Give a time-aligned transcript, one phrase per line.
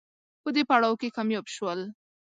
[0.43, 1.79] په دې پړاو کې کامیاب شول